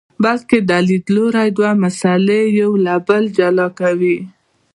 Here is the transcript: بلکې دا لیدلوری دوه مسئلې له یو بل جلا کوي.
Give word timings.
بلکې 0.23 0.57
دا 0.69 0.77
لیدلوری 0.89 1.47
دوه 1.57 1.71
مسئلې 1.83 2.41
له 2.55 2.55
یو 2.59 2.71
بل 3.07 3.23
جلا 3.37 3.67
کوي. 3.79 4.17